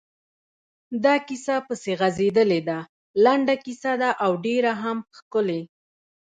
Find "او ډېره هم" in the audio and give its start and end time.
4.23-4.97